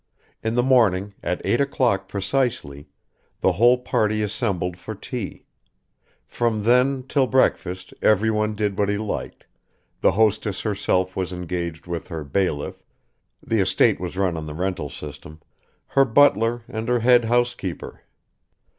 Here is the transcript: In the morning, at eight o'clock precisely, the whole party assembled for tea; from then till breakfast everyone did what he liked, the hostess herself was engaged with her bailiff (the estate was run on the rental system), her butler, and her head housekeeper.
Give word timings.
In 0.41 0.55
the 0.55 0.63
morning, 0.63 1.13
at 1.21 1.43
eight 1.45 1.61
o'clock 1.61 2.07
precisely, 2.07 2.89
the 3.41 3.51
whole 3.51 3.77
party 3.77 4.23
assembled 4.23 4.75
for 4.75 4.95
tea; 4.95 5.45
from 6.25 6.63
then 6.63 7.03
till 7.07 7.27
breakfast 7.27 7.93
everyone 8.01 8.55
did 8.55 8.79
what 8.79 8.89
he 8.89 8.97
liked, 8.97 9.45
the 9.99 10.13
hostess 10.13 10.61
herself 10.61 11.15
was 11.15 11.31
engaged 11.31 11.85
with 11.85 12.07
her 12.07 12.23
bailiff 12.23 12.81
(the 13.45 13.59
estate 13.59 13.99
was 13.99 14.17
run 14.17 14.35
on 14.37 14.47
the 14.47 14.55
rental 14.55 14.89
system), 14.89 15.39
her 15.89 16.03
butler, 16.03 16.63
and 16.67 16.87
her 16.89 17.01
head 17.01 17.25
housekeeper. 17.25 18.01